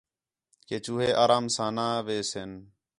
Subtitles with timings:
[0.67, 2.49] کہ چوہے آرام ساں نا وہ سِن